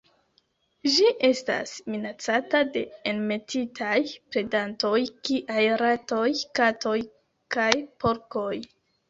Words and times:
Ĝi 0.93 1.03
estas 1.27 1.73
minacata 1.95 2.61
de 2.77 2.83
enmetitaj 3.11 3.99
predantoj 4.33 4.95
kiaj 5.29 5.67
ratoj, 5.83 6.25
katoj 6.63 6.97
kaj 7.59 7.71
porkoj. 8.03 8.51